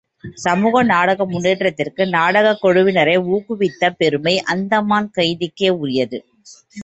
சமூக 0.35 0.83
நாடக 0.83 1.25
முன்னேற்றத்திற்கு 1.25 2.07
நாடகக் 2.07 2.63
குழுவினரை 2.63 3.15
ஊக்குவித்த 3.27 3.89
பெருமை 3.97 4.39
அந்தமான் 4.45 5.11
கைதிக்கே 5.17 5.69
உரியது. 5.77 6.19